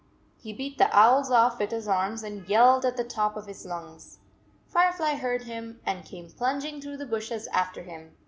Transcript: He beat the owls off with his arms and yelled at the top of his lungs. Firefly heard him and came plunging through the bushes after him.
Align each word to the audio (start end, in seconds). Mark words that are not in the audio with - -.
He 0.41 0.51
beat 0.51 0.79
the 0.79 0.89
owls 0.97 1.29
off 1.29 1.59
with 1.59 1.69
his 1.69 1.87
arms 1.87 2.23
and 2.23 2.49
yelled 2.49 2.85
at 2.85 2.97
the 2.97 3.03
top 3.03 3.37
of 3.37 3.45
his 3.45 3.67
lungs. 3.67 4.17
Firefly 4.65 5.17
heard 5.17 5.43
him 5.43 5.79
and 5.85 6.03
came 6.03 6.31
plunging 6.31 6.81
through 6.81 6.97
the 6.97 7.05
bushes 7.05 7.45
after 7.49 7.83
him. 7.83 8.15